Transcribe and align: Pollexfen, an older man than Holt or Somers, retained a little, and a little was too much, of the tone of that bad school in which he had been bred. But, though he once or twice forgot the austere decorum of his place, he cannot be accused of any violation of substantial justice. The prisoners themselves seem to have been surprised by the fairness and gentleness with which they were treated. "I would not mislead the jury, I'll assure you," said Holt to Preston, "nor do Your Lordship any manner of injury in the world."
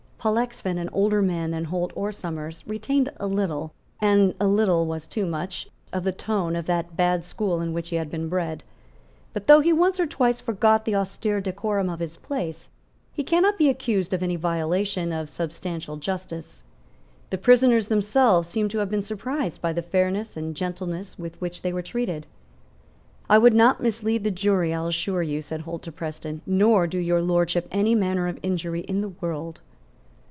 Pollexfen, 0.23 0.77
an 0.77 0.87
older 0.93 1.19
man 1.19 1.49
than 1.49 1.63
Holt 1.63 1.91
or 1.95 2.11
Somers, 2.11 2.63
retained 2.67 3.09
a 3.17 3.25
little, 3.25 3.73
and 3.99 4.35
a 4.39 4.45
little 4.45 4.85
was 4.85 5.07
too 5.07 5.25
much, 5.25 5.67
of 5.91 6.03
the 6.03 6.11
tone 6.11 6.55
of 6.55 6.67
that 6.67 6.95
bad 6.95 7.25
school 7.25 7.59
in 7.59 7.73
which 7.73 7.89
he 7.89 7.95
had 7.95 8.11
been 8.11 8.29
bred. 8.29 8.63
But, 9.33 9.47
though 9.47 9.61
he 9.61 9.73
once 9.73 9.99
or 9.99 10.05
twice 10.05 10.39
forgot 10.39 10.85
the 10.85 10.93
austere 10.95 11.41
decorum 11.41 11.89
of 11.89 11.99
his 12.01 12.17
place, 12.17 12.69
he 13.11 13.23
cannot 13.23 13.57
be 13.57 13.67
accused 13.67 14.13
of 14.13 14.21
any 14.21 14.35
violation 14.35 15.11
of 15.11 15.27
substantial 15.27 15.97
justice. 15.97 16.61
The 17.31 17.39
prisoners 17.39 17.87
themselves 17.87 18.47
seem 18.47 18.69
to 18.69 18.77
have 18.77 18.91
been 18.91 19.01
surprised 19.01 19.59
by 19.59 19.73
the 19.73 19.81
fairness 19.81 20.37
and 20.37 20.55
gentleness 20.55 21.17
with 21.17 21.35
which 21.41 21.63
they 21.63 21.73
were 21.73 21.81
treated. 21.81 22.27
"I 23.27 23.39
would 23.39 23.55
not 23.55 23.81
mislead 23.81 24.23
the 24.23 24.29
jury, 24.29 24.71
I'll 24.71 24.85
assure 24.85 25.23
you," 25.23 25.41
said 25.41 25.61
Holt 25.61 25.81
to 25.81 25.91
Preston, 25.91 26.41
"nor 26.45 26.85
do 26.85 26.99
Your 26.99 27.23
Lordship 27.23 27.67
any 27.71 27.95
manner 27.95 28.27
of 28.27 28.37
injury 28.43 28.81
in 28.81 29.01
the 29.01 29.09
world." 29.09 29.61